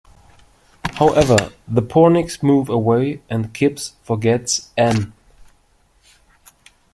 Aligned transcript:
However, 0.95 1.51
the 1.67 1.83
Pornicks 1.83 2.41
move 2.41 2.69
away 2.69 3.21
and 3.29 3.53
Kipps 3.53 3.97
forgets 4.01 4.71
Ann. 4.75 5.13